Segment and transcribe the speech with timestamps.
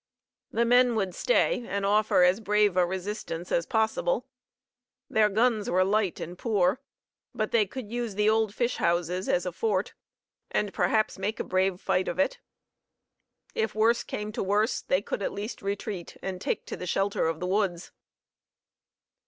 [0.51, 4.25] The men would stay and offer as brave a resistance as possible.
[5.11, 6.79] Their guns were light and poor,
[7.35, 9.93] but they could use the old fish houses as a fort,
[10.49, 12.39] and perhaps make a brave fight of it.
[13.53, 17.27] If worse came to worse, they could at least retreat and take to the shelter
[17.27, 17.91] of the woods.